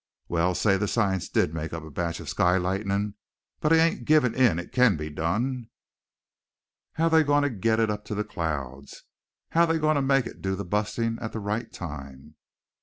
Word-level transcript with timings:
Well, 0.27 0.55
say 0.55 0.77
that 0.77 0.87
science 0.87 1.29
did 1.29 1.53
make 1.53 1.73
up 1.73 1.83
a 1.83 1.91
batch 1.91 2.19
of 2.19 2.27
sky 2.27 2.57
lightnin' 2.57 3.13
but 3.59 3.71
I 3.71 3.75
ain't 3.75 4.05
givin' 4.05 4.33
in 4.33 4.57
it 4.57 4.71
can 4.71 4.97
be 4.97 5.11
done 5.11 5.69
how 6.93 7.03
air 7.03 7.09
they 7.11 7.23
goin' 7.23 7.43
to 7.43 7.51
git 7.51 7.79
up 7.87 8.03
to 8.05 8.15
the 8.15 8.23
clouds, 8.23 9.03
how're 9.51 9.67
they 9.67 9.77
goin' 9.77 9.97
to 9.97 10.01
make 10.01 10.25
it 10.25 10.41
do 10.41 10.55
the 10.55 10.65
bustin' 10.65 11.19
at 11.19 11.33
the 11.33 11.39
right 11.39 11.71
time?" 11.71 12.33